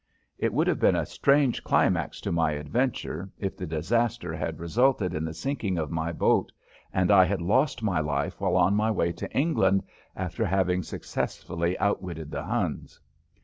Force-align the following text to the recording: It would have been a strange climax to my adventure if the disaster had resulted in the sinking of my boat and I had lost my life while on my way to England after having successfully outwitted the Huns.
It 0.39 0.51
would 0.51 0.65
have 0.65 0.79
been 0.79 0.95
a 0.95 1.05
strange 1.05 1.63
climax 1.63 2.19
to 2.21 2.31
my 2.31 2.53
adventure 2.53 3.29
if 3.37 3.55
the 3.55 3.67
disaster 3.67 4.33
had 4.35 4.59
resulted 4.59 5.13
in 5.13 5.25
the 5.25 5.33
sinking 5.35 5.77
of 5.77 5.91
my 5.91 6.11
boat 6.11 6.51
and 6.91 7.11
I 7.11 7.23
had 7.23 7.39
lost 7.39 7.83
my 7.83 7.99
life 7.99 8.41
while 8.41 8.57
on 8.57 8.73
my 8.75 8.89
way 8.89 9.11
to 9.11 9.31
England 9.31 9.83
after 10.15 10.43
having 10.43 10.81
successfully 10.81 11.77
outwitted 11.77 12.31
the 12.31 12.41
Huns. 12.41 12.99